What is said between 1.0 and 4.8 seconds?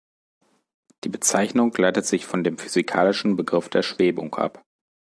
Die Bezeichnung leitet sich von dem physikalischen Begriff der Schwebung ab.